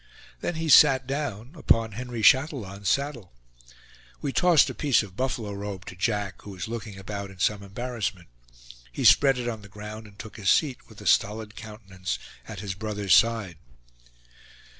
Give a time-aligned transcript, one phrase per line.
[0.39, 3.31] Then he sat down upon Henry Chatillon's saddle.
[4.19, 7.61] We tossed a piece of buffalo robe to Jack, who was looking about in some
[7.61, 8.27] embarrassment.
[8.91, 12.17] He spread it on the ground, and took his seat, with a stolid countenance,
[12.47, 13.59] at his brother's side.